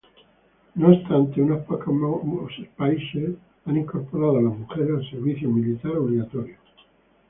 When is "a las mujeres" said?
4.39-4.95